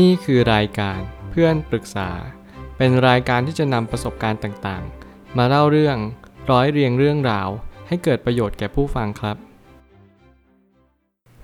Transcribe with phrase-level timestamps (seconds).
[0.00, 2.10] นี่คือรายการเพื่อนปรึกษา
[2.76, 5.96] เป็นรายการที่จะนำประสบการณ์ต่างๆ มาเล่าเรื่อง
[6.50, 7.48] ร้อยเรียงเรื่องราว
[7.88, 9.36] ให้เกิดประโยชน์แก่ผู้ฟังครับ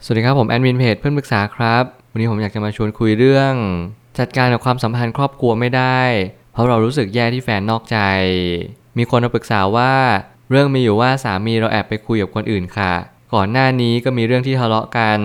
[0.04, 3.54] สวัสดีครับผมแอดมินเพจเพื่อนปรึกษาครับ วันนี้ผมอยากจะมาชวนคุยเรื่อง
[4.18, 6.00] จัดการกับความสัมพันธ์ครอบครัวไม่ได้
[6.52, 7.98] เพราะเรารู้สึกแย่ที่แฟนนอกใจ
[8.98, 9.92] มีคนมาปรึกษาว่า
[10.50, 12.94] เรื่องมีอยู่ว่าสามีเราแอบไปคุยกับคนอื่นค่ะ
[13.34, 15.20] ก่อนหน้านี้ก็มีเรื่องที่ทะเลาะกัน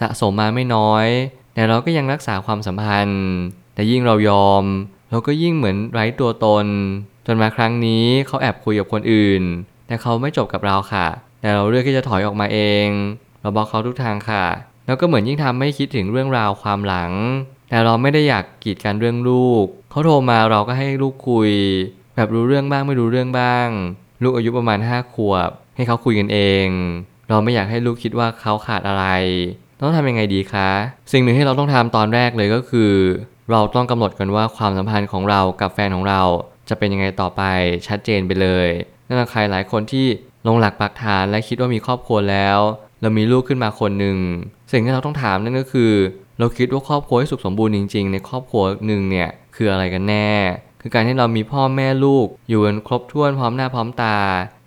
[0.00, 1.06] สะสมมาไม่น้อย
[1.58, 3.26] แต่เราก็ยังรักษาความสัมพันธ์
[3.74, 4.64] แต่ยิ่งเรายอม
[5.10, 6.66] เราก็ยิ่งเหมือนไร้ตัวตน
[7.26, 9.42] จนมาครั้งนี้เขาแอบคุยกับคนอื่น
[9.86, 11.06] แต่เขาไม่จบกับเราค่ะ
[11.40, 12.86] แต่เราเลือกที่จะถอยออกมาเอง
[13.40, 14.44] เราบอกเขาทุกทางค่ะ
[14.86, 17.12] แล้วก็เหมือนยิ่งทำให้คิดถึงเรื่องราวความหลัง
[17.70, 21.50] แต่เราไม่ได้อยากกีดกันเรื่องลูก เขาโทรมาเราก็ให้ลูกคุย
[22.14, 23.68] แบบรู้เรื่องบ้างไม่รู้เรื่องบ้าง
[24.22, 26.66] ลูกอายุประมาณ5ขวบ ให้เขาคุยกันเอง
[27.28, 29.06] เราไม่อยากให้ลูกคิดว่าเขาขาดอะไร
[29.80, 30.70] ต้องทำยังไงดีคะ
[31.12, 32.92] สิ่งหนึ่งที่เราต้องทำตอนแรกเลยก็คือ
[33.50, 36.22] เราต้องกำหนดกันว่าความสัมพันธ์ของเรากับแฟนของเรา
[36.68, 37.42] จะเป็นยังไงต่อไป
[37.86, 38.68] ชัดเจนไปเลย
[39.06, 40.06] นั่นใครหลายคนที่
[40.46, 42.58] ลงหลักปักฐานและคิดว่ามีครอบครัวแล้ว
[43.00, 44.18] เรามีลูกขึ้นมาคนหนึ่ง
[44.72, 45.92] สิ่งที่เราต้องถามนั่นก็คือ
[46.38, 50.30] เราคิดว่าครอบครัวที่สุขสมบูรณ์จริง ๆ ในครอบครัวหนึ่งเนี่ยคืออะไรกันแน่
[50.80, 54.16] คือการที่เรามีพ่อแม่ลูกอยู่กันครบถ้วนพร้อมหน้าพร้อมตา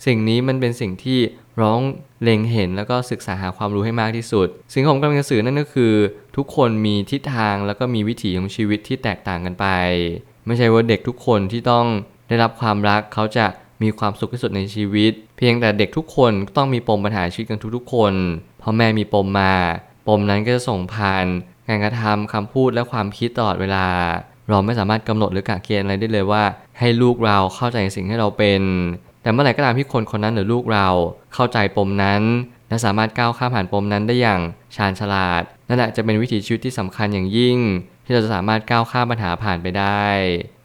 [0.06, 1.20] สิ่งนี้มันเป็นสิ่งที่
[1.61, 1.80] ร้อง
[2.23, 5.94] เล็งเห็นแล้วก็ศึกษาหาความรู้ให้มากที่สุด สิ่งที่ผมกำลังจะสื่อนั่นก็คือ
[6.38, 9.66] ทุกคนมีทิศทางแล้วก็มีวิถีของชีวิตที่แตกต่างกันไป
[10.45, 11.85] ไม่ใช่ว่าเด็กทุกคนที่ต้อง
[12.27, 13.45] ได้รับความรักเขาจะ
[13.83, 18.13] มีความสุขที่สุดในชีวิต เพียงแต่เด็กทุกคนต้องมีปมปัญหาชีวิตกันทุกๆ คน
[18.61, 19.53] พ่อแม่มีปมมา
[20.07, 21.25] ปมนั้นก็จะส่งผ่าน
[21.67, 23.88] การกระทำคำพูดและความคิดตลอดเวลา
[24.49, 26.44] เราไม่สามารถกำหนดหรือกะเกณฑ์อะไรได้เลยว่า
[26.79, 28.61] ให้ลูกเราเข้าใจสิ่งที่เราเป็น
[29.22, 30.88] แต่เมื่อไหร่ก็ตามที่คนคนนั้นหรือลูกเรา
[31.33, 32.22] เข้าใจปมนั้น
[32.69, 34.41] และสามารถก้าวข้ามผ่านปมนั้นได้อย่าง
[34.75, 37.58] ชาญฉลาดนั่นแหละจะเป็นวิถีชีวิตที่สำคัญอย่างยิ่ง
[38.05, 40.05] ที่เราจะสามารถก้าวข้ามปัญหาผ่านไปได้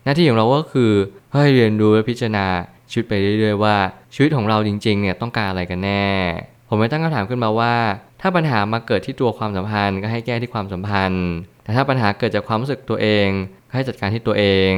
[0.04, 0.92] หน้าที่ของเราก็คือ
[1.32, 2.46] ให้เรียนรู้และพิจารณา
[2.90, 3.76] ชีวิตไปเรื่อยๆว่า
[4.14, 6.06] ชีวิตของเราจริงๆเนี่ยต้องการอะไรกันแน่
[6.68, 7.74] ผมไม่ตั้งคำถามขึ้นมาว่า
[8.20, 11.26] ถ้าปัญหามาเกิดที่ตัวความสัมพันธ์ก็ให้แก้ที่ความสัมพันธ์
[11.62, 13.28] แต่ถ้าปัญหาเกิดจากความรู้สึกตัวเอง
[13.68, 14.72] ก็ให้จัดการที่ตัวเอง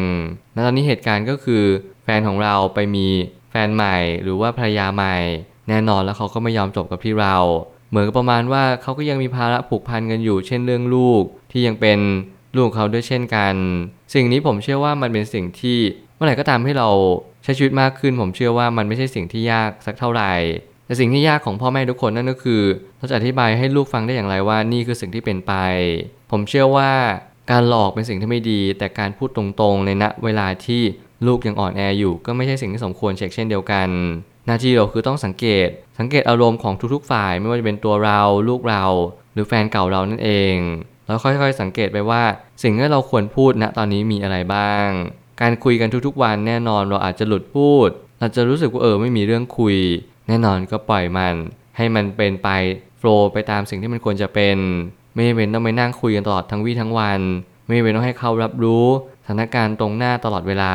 [0.52, 1.64] และตอนนี้เหตุการณ์ก็คือ
[2.04, 3.08] แฟนของเราไปมี
[3.50, 5.16] แฟนใหม่หรือว่าภรรยาใหม่
[5.68, 7.36] แน่นอนแล้วเขาก็ไม่ยอมจบกับที่เรา
[7.90, 11.22] เหมือนกับประมาณว่าเขาก็ยังมีภาระผูกพันกันอยู่ เช่นเรื่องลูก
[11.52, 11.98] ที่ยังเป็น
[12.56, 13.54] ลูกเขาด้วยเช่นกัน
[14.14, 15.78] สิ่งนี้ผมเชื่อว่ามันเป็นสิ่งที่
[16.14, 16.88] เมื่อไหร่ก็ตามให้เรา
[17.44, 20.32] ใช้ชีวิตมากขึ้น ผมเชื่อว่ามันไม่ใช่สิ่งที่ยากสักเท่าไหร่
[20.86, 22.62] แต่สิ่งที่ยากของพ่อแม่ทุกคนนั่นก็คือ
[22.98, 25.52] เราจะอธิบายให้ลูกฟังได้อย่างไรว่านี่คือสิ่งที่เป็นไป
[26.30, 26.90] ผมเชื่อว่า
[27.50, 30.82] การหลอกเป็นสิ่งที่ไม่ดี แต่การพูดตรงๆในณเวลาที่
[31.26, 33.88] ลูกยังอ่อนแออยู่ก็ไม่ใช่สิ่งที่สมควรเช็คเช่นเดียวกัน
[34.46, 35.68] หน้าที่เราคือต้องสังเกต
[35.98, 38.84] สังเกตอารมณ์ของทุกๆฝ่าย ไม่ว่าจะเป็นตัวเรา ลูกเรา
[39.32, 40.56] หรือแฟนเก่าเรานั่นเอง
[41.06, 42.22] แล้วค่อยๆสังเกตไปว่า
[42.62, 44.88] สิ่งที่เราควรพูดณตอนนี้มีอะไรบ้าง
[45.40, 47.88] การคุยกันทุกๆวันแน่นอนเราอาจจะหลุดพูด
[48.20, 49.76] เราจะรู้สึกว่าเออไม่มีเรื่องคุย
[50.28, 51.34] แน่นอนก็ปล่อยมัน
[51.76, 52.48] ให้มันเป็นไป
[52.98, 54.58] โฟล์ไปตามสิ่งที่มันควรจะเป็น
[55.14, 57.20] ไม่เป็นต้องไปนั่งคุยกันตลอดทั้งวี่ทั้งวัน
[57.66, 58.86] ไม่เป็นต้องให้เขารับรู้
[59.28, 60.74] ถานการณ์ตรงหน้าตลอดเวลา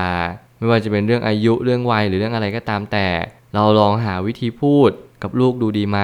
[0.58, 3.08] ไม่ว่าจะเป็นเรื่องอายุเรื่องวัยหรือเรื่องอะไรก็ตามแต่
[3.54, 4.90] เราลองหาวิธีพูด
[5.24, 6.00] กับลูกดูดีไหม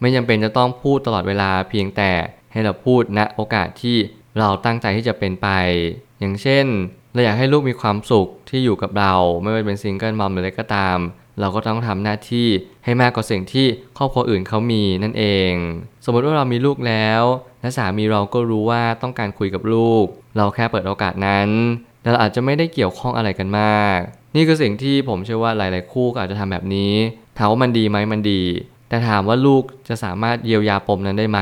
[0.00, 2.12] ไม่จำเป็นจะต้องพูดตลอดเวลาเพียงแต่
[2.52, 3.96] ให้เราพูดณโอกาสที่
[4.38, 5.48] เราตั้งใจที่จะเป็นไป
[6.20, 6.66] อย่างเช่น
[7.12, 9.12] เราอยากให้ลูกมีความสุขที่อยู่กับเรา
[9.42, 10.98] ไม่ว่าเป็นซิงเกิลมัมหรืออะไรก็ตาม
[11.40, 12.48] เราก็ต้องทำหน้าที่
[12.84, 13.66] ให้มากกว่าสิ่งที่
[13.98, 15.52] ครอบครัวอื่นเขามีนั่นเอง
[16.04, 17.22] สมมติว่าเรามีลูกแล้ว
[17.60, 20.04] และสามีเราก็รู้ว่าต้องการคุยกับลูก
[20.36, 21.48] เราแค่เปิดโอกาสนั้น
[22.02, 23.98] แต่เราอาจจะไม่ได้เกี่ยวข้องอะไรกันมาก
[24.34, 26.94] นี่คือสิ่งที่ผมเชื่อว่าหลาย ๆ คู่ก็อาจจะทำแบบนี้
[27.38, 28.42] ถามว่ามันดีไหมมันดี
[28.88, 31.40] แต่ถามว่าลูกจะสามารถเยียวยาปมนั้นได้ไหม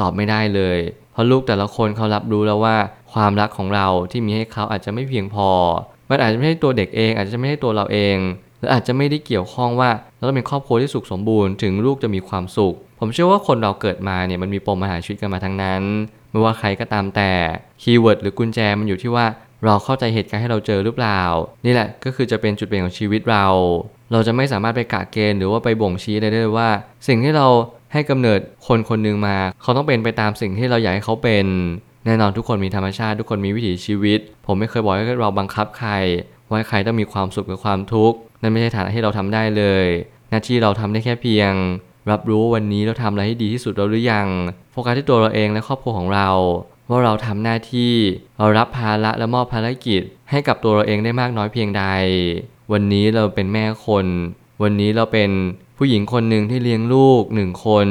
[0.00, 0.78] ตอบไม่ได้เลย
[1.12, 2.76] เพราะลูกแต่ละคนเขารับรู้แล้วว่า
[3.12, 5.48] ความรักของเราที่มีให้เขาอาจจะไม่เพียงพอ
[6.10, 8.16] มันอาจจะไม่ใช่ตัวเด็กเอง อาจจะไม่ใช่ตัวเราเอง
[8.62, 15.82] หรืออาจจะไม่ได้เกี่ยวข้องว่าเราต้องเป็นครอบครัวที่สุขสมบูรณ์ถึงลูกจะมีความสุข ผมเชื่อว่าคนเราเกิดมาเนี่ยมันมีปมปัญหาชีวิตกันมาทั้งนั้น
[16.30, 17.32] ไม่ว่าใครก็ตามแต่
[17.82, 19.26] keyword หรือกุญแจมันอยู่ที่ว่า
[19.64, 21.20] เราเข้าใจเหตุการณ์ที่เราเจอหรือเปล่า
[21.64, 23.46] นี่แหละก็คือจะเป็นจุดเปลี่ยนของชีวิตเรา
[24.12, 26.68] เราจะไม่สามารถไปกะเกณฑ์หรือว่าไปบ่งชี้ได้เลยว่า
[27.08, 27.46] สิ่งที่เรา
[27.92, 31.46] ให้กำเนิดคนคนหนึ่งมา เขาต้องเป็นไปตามสิ่งที่เราอยากให้เขาเป็น
[32.06, 35.92] แน่นอนทุกคนมีธรรมชาติทุกคนมีวิถีชีวิต ผมไม่เคยบอกให้เราบังคับใคร
[36.50, 39.86] ว่าใครต้องมีความสุขกับความทุกข์ นั่นไม่ใช่ฐานะที่เราทำได้เลย
[40.30, 41.52] หน้าที่เราทำได้แค่เพียง
[42.10, 44.28] รับรู้วันนี้เราทำอะไรให้ดีที่สุดเราหรือยัง
[44.72, 46.28] โฟกัสที่ตัวเราเองและครอบครัวของเรา
[46.88, 47.92] ว่าเราทำหน้าที่
[48.38, 51.84] เรารับภาระและมอบภารกิจ ให้กับตัวเราเองได้มากน้อยเพียงใด
[52.72, 54.06] วันนี้เราเป็นแม่คน
[54.62, 55.30] วันนี้เราเป็น
[55.78, 57.88] ผู้หญิงคนหนึ่งที่เลี้ยงลูกหนึ่งคน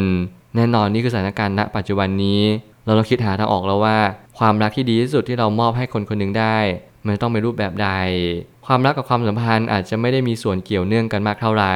[0.55, 2.41] แน่นอนนี่คือสถานการณ์ณปัจจุบันนี้
[2.85, 3.97] เราต้องคิดหาทางออกแล้วว่า
[4.37, 6.57] ความรักที่ดีที่สุดที่เรามอบให้คนคนหนึ่งได้
[7.05, 7.89] มันต้องเป็นรูปแบบใด
[8.65, 11.75] ความรักกับความสัมพันธ์อาจจะไม่ได้มีส่วนเกี่ยวเนื่องกันมากเท่าไหร่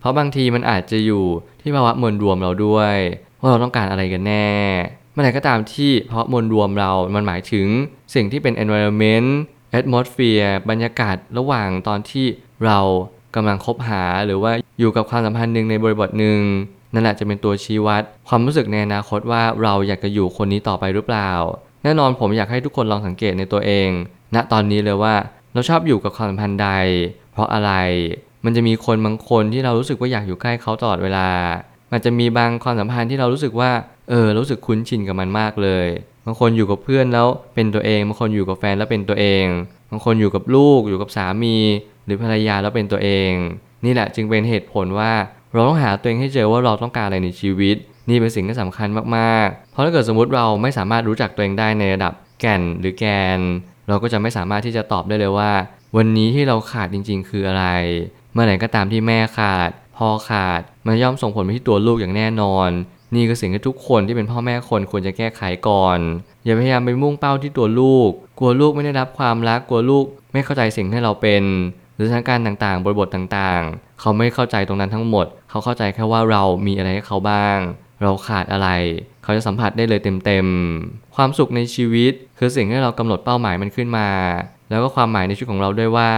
[0.00, 1.24] เพราะบางทีมันอาจจะอยู่
[1.60, 2.96] ที่ภาวะมวลรวมเราด้วย
[3.40, 4.50] ว่าเราต้องการอะไรกันแน่
[5.12, 7.66] เมื่อไหร่ก็ตามที่เพราะมวลรวมเรา มันหมายถึง
[8.14, 9.28] สิ่งที่เป็น environment
[9.78, 12.26] atmosphere บรรยากาศระหว่างตอนที่
[12.64, 12.78] เรา
[13.34, 16.40] กำลังคบหาหรือว่าอยู่กับความสัมพันธ์หนึ่งในบริบทหนึ่ง
[16.92, 21.30] นั่นแหละจะเป็นตัวชี้วัด ความรู้สึกในอนาคตว่าเราอยากจะอยู่คนนี้ต่อไปหรือเปล่า
[21.84, 23.88] แน่นอนผมอยากให้ทุกคนลองสังเกตในตัวเอง
[24.34, 25.14] ณตอนนี้เลยว่า
[25.52, 26.70] เราชอบอยู่กับความสัมพันธ์ใด
[27.32, 27.72] เพราะอะไร
[28.44, 31.28] มันจะมีคนบางคนที่เรารู้สึกว่าอยากอยู่ใกล้เขาตลอดเวลา
[31.92, 33.70] มันจะมีบางความสัมพันธ์ที่เรารู้สึกว่า
[34.10, 35.86] เออ รู้สึกคุ้นชินกับมันมากเลย
[36.26, 39.44] บางคนอยู่กับเพื่อนแล้วเป็นตัวเอง บางคนอยู่กับแฟนแล้วเป็นตัวเอง
[39.90, 41.56] บางคนอยู่กับลูก อยู่กับสามี
[42.04, 43.32] หรือภรรยาแล้วเป็นตัวเอง
[43.84, 45.12] นี่แหละจึงเป็นเหตุผลว่า
[45.52, 47.76] เราต้องหาตัวเองให้เจอว่าเราต้องการอะไรในชีวิต
[48.08, 53.04] นี่เป็นสิ่งที่สำคัญมากๆ เพราะถ้าเกิดสมมติเราไม่สามารถรู้จักตัวเองได้ในระดับแก่นหรือแก
[53.38, 53.40] น
[53.88, 55.52] เราก็จะไม่สามารถที่จะตอบได้เลยว่า
[55.96, 57.66] วันนี้ที่เราขาดจริง ๆ คืออะไร
[58.32, 62.70] เมื่อไหร่ก็ตามที่แม่ขาดพ่อขาด มันย่อมส่งผลไปที่ตัวลูกอย่างแน่นอน
[63.14, 65.98] นี่คือสิ่งที่ทุกคนที่เป็นพ่อแม่คนควรจะแก้ไขก่อน
[66.44, 71.42] อย่าพยายามไปมุ่งเป้าที่ตัวลูก กลัวลูกไม่ได้รับความรักกลัวลูก ไม่เข้าใจสิ่งที่เราเป็น
[71.96, 77.58] หรือสถานการณ์ต่างๆ บริบทต่างๆ เขาไม่เข้าใจตรงนั้นทั้งหมด เขาเข้าใจแค่ว่าเรามีอะไรให้เขาบ้าง
[78.02, 78.68] เราขาดอะไร
[79.22, 84.08] เขาจะสัมผัสได้เลยเต็มๆ ความสุขในชีวิต คือสิ่งที่เรากำหนดเป้าหมายมันขึ้นมา
[84.70, 86.10] แล้วก็ความหมายในชีวิตของเราด้วยว่า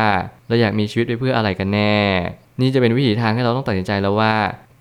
[0.49, 1.97] เราอยากมีชีวิตไปเพื่ออะไรกันแน่
[2.61, 4.35] นี่จะเป็นวิถีทางให้เราต้องตัดสินใจแล้วว่า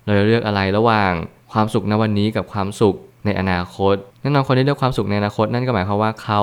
[0.04, 1.12] เราจะเลือกอะไรระหว่าง
[1.52, 2.94] ความสุขในวันนี้กับความสุข
[3.26, 6.42] ในอนาคตแน่นอนคนที่เลือกความสุขในอนาคตนั่นก็หมายความว่าเขา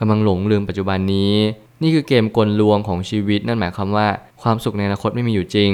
[0.00, 1.34] กำลังหลงลืมปัจจุบันนี้
[1.82, 4.06] นี่คือเกมกลลวงของชีวิต นั่นหมายความว่า
[4.42, 5.72] ความสุขในอนาคตไม่มีอยู่จริง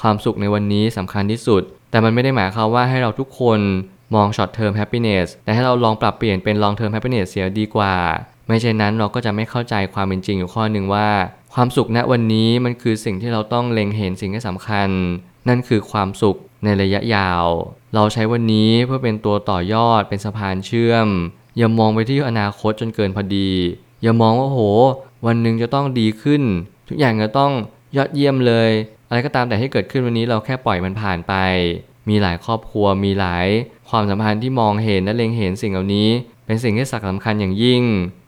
[0.00, 3.60] ความสุขในวันนี้สำคัญที่สุด แต่มันไม่ได้หมายความว่าให้เราทุกคน
[4.14, 7.94] มอง short term happiness แต่ให้เราลองปรับเปลี่ยนเป็น long term happiness เสียดีกว่า
[8.46, 11.08] ไม่เช่นนั้นเราก็จะไม่เข้าใจความเป็นจริงอยู่ข้อหนึ่งว่า
[11.54, 14.88] ความสุขณวันนี้มันคือสิ่งที่เราต้องเล็งเห็นสิ่งที่สำคัญ
[15.48, 17.44] นั่นคือความสุขในระยะยาว
[17.94, 21.08] เราใช้วันนี้เพื่อเป็นตัวต่อยอดเป็นสะพานเชื่อม
[21.56, 23.50] อย่ามองไปที่อนาคตจนเกินพอดี
[24.02, 24.58] อย่ามองว่าโห
[25.26, 26.42] วันหนึ่งจะต้องดีขึ้น
[26.88, 27.52] ทุกอย่างจะต้อง
[27.96, 28.70] ยอดเยี่ยมเลย
[29.08, 31.34] อะไรก็ตามแต่ให้เกิดขึ้นวันนี้เราแค่ปล่อยมันผ่านไป
[32.08, 33.46] มีหลายครอบครัวมีหลาย
[33.90, 36.08] ความสัมพันธ์ที่มองเห็นและเล็งเห็นสิ่งเหล่านี้
[36.46, 37.82] เป็นสิ่งที่สำคัญอย่างยิ่ง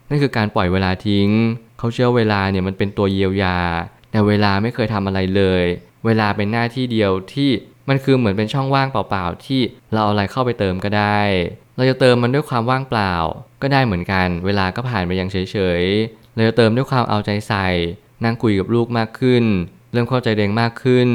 [0.09, 1.29] นั่นคือการปล่อยเวลาทิ้ง
[1.79, 3.57] เขาเชื่อเวลาเนี่ยมันเป็นตัวเยียวยา
[4.11, 5.63] แต่เวลาไม่เคยทำอะไรเลย
[6.05, 7.49] เวลาเป็นหน้าที่เดียวที่
[7.89, 9.61] มันคือเหมือนเป็นช่องว่างเปล่าๆ ที่
[9.93, 11.19] เราเอาอะไรเข้าไปเติมก็ได้
[11.75, 13.13] เราจะเติมมันด้วยความว่างเปล่า
[13.61, 17.67] ก็ได้เหมือนกัน เวลาก็ผ่านไปอย่างเฉยๆ เราจะเติมด้วยความเอาใจใส่
[18.23, 19.43] นั่งคุยกับลูกมากขึ้น
[19.91, 21.09] เริ่มเข้าใจเด็งมากขึ้น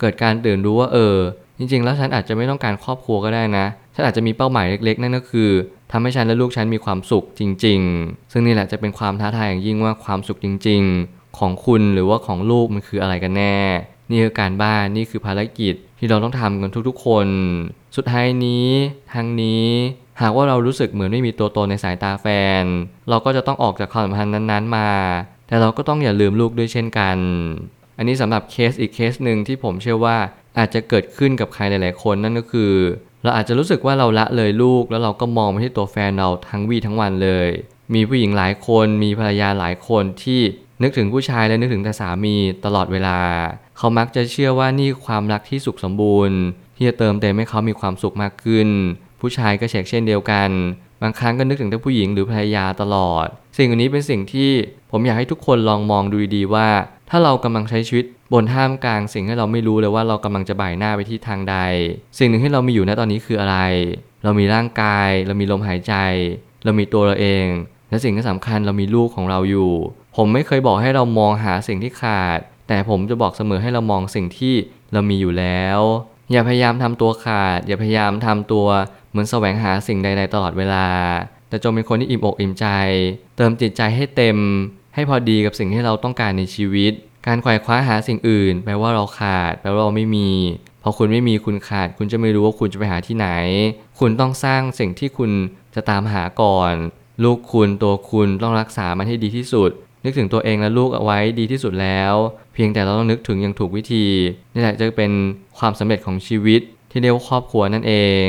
[0.00, 1.16] เกิดการตื่นรู้ว่าเออ
[1.58, 3.66] จริงๆ แล้วฉันอาจจะไม่ต้องการครอบครัวก็ได้นะ
[3.98, 5.50] ฉันอาจจะมีเป้าหมายเล็กๆ นั่นก็คือ
[5.92, 13.56] ทำให้ฉันและลูกฉันมีความสุขจริง ๆ ซึ่งนี่แหละจะเป็นความท้าทายอย่างยิ่งว่าความสุขจริง ๆ ของคุณหรือว่าของลูกมันคืออะไรกันแน่
[14.10, 17.26] นี่คือการบ้านนี่คือภารกิจที่เราต้องทำกันทุกๆ คน
[17.96, 18.68] สุดท้ายนี้
[19.14, 19.66] ทั้งนี้
[20.20, 22.26] หากว่าเรารู้สึกเหมือนไม่มีตัวตนในสายตาแฟ
[22.62, 22.64] น
[23.10, 24.90] เราก็จะต้องออกจากความสัมพันธ์นั้นๆมา
[25.46, 27.16] แต่เราก็ต้องอย่าลืมลูกด้วยเช่นกัน
[27.98, 30.16] อันนี้สำหรับเคสอีกเคสหนึ่งที่ผมเชื่อว่า
[30.58, 32.72] อาจจะเกิดขึ้นกับใครหลาย ๆ คนนั่นก็คือ
[33.22, 37.48] เราอาจจะรู้สึกว่าเราละเลยลูก แล้วเราก็มองไปที่ตัวแฟนเราทั้งวี่ทั้งวันเลย
[37.94, 40.40] มีผู้หญิงหลายคน มีภรรยาหลายคนที่
[40.82, 43.18] นึกถึงผู้ชายและนึกถึงแต่สามีตลอดเวลา
[43.76, 46.38] เขามักจะเชื่อว่านี่ความรักที่สุขสมบูรณ์
[46.76, 48.68] ที่จะเติมเต็มให้เขามีความสุขมากขึ้น
[49.20, 50.50] ผู้ชายก็เช็คเช่นเดียวกัน
[51.02, 53.26] บางครั้งก็นึกถึงแต่ผู้หญิงหรือภรรยาตลอด
[53.58, 54.50] สิ่งนี้เป็นสิ่งที่
[54.90, 56.68] ผมอยากให้ทุกคนลองมองดูดีว่า
[57.10, 61.56] ถ้าเรากำลังใช้ชีวิตบนท่ามกลางสิ่งที่เราไม่รู้เลยว่าเรากำลังจะบ่ายหน้าไปที่ทางใด
[62.18, 63.58] สิ่งหนึ่งที่เรามีอยู่ณตอนนี้คืออะไร
[64.24, 65.94] เรามีร่างกาย เรามีลมหายใจ
[66.64, 67.46] เรามีตัวเราเอง
[67.90, 69.72] และสิ่งที่สำคัญเรามีลูกของเราอยู่
[70.16, 72.38] ผมไม่เคยบอกให้เรามองหาสิ่งที่ขาด
[72.68, 74.54] แต่ผมจะบอกเสมอให้เรามองสิ่งที่
[74.92, 75.80] เรามีอยู่แล้ว
[76.32, 78.66] อย่าพยายามทำตัวขาด อย่าพยายามทำตัว
[79.10, 80.86] เหมือนแสวงหาสิ่งใด ๆ ตลอดเวลา
[81.48, 82.66] แต่จงเป็นคนที่อิ่มอกอิ่มใจ
[83.36, 84.36] เติมจิตใจให้เต็ม
[84.94, 86.92] ให้พอดีกับสิ่งที่เราต้องการในชีวิต
[87.26, 90.30] การไขว่คว้าหาสิ่งอื่น แปลว่าเราขาด แปลว่าเราไม่มี
[90.82, 93.28] พอคุณไม่มีคุณขาด คุณจะไม่รู้ว่าคุณจะไปหาที่ไหน
[93.98, 95.30] คุณต้องสร้างสิ่งที่คุณ
[95.74, 96.74] จะตามหาก่อน
[97.24, 99.70] ลูกคุณตัวคุณต้องรักษามันให้ดีที่สุด
[100.04, 102.14] นึกถึงตัวเองและลูกเอาไว้ดีที่สุดแล้ว
[102.54, 104.06] เพียงแต่เราต้องนึกถึงอย่างถูกวิธี
[104.54, 105.12] นี่แหละจะเป็น
[105.58, 106.60] ความสำเร็จของชีวิต
[106.90, 107.94] ที่เรียกว่าครอบครัวนั่นเอ
[108.26, 108.28] ง